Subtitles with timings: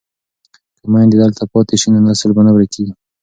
[0.79, 2.93] که میندې دلته پاتې شي نو نسل به نه ورکيږي.